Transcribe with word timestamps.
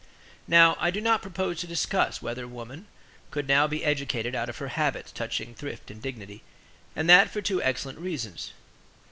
Now 0.47 0.77
I 0.79 0.89
do 0.89 0.99
not 0.99 1.21
propose 1.21 1.59
to 1.59 1.67
discuss 1.67 2.23
whether 2.23 2.47
woman 2.47 2.87
could 3.29 3.47
now 3.47 3.67
be 3.67 3.85
educated 3.85 4.33
out 4.33 4.49
of 4.49 4.57
her 4.57 4.69
habits 4.69 5.11
touching 5.11 5.53
thrift 5.53 5.91
and 5.91 6.01
dignity; 6.01 6.41
and 6.95 7.07
that 7.07 7.29
for 7.29 7.39
two 7.39 7.61
excellent 7.61 7.99
reasons. 7.99 8.51